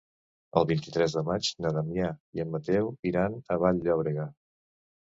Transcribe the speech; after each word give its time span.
El 0.61 0.63
vint-i-tres 0.71 1.15
de 1.17 1.23
maig 1.27 1.51
na 1.65 1.73
Damià 1.77 2.09
i 2.39 2.45
en 2.47 2.51
Mateu 2.57 2.91
iran 3.13 3.39
a 3.57 3.63
Vall-llobrega. 3.67 4.29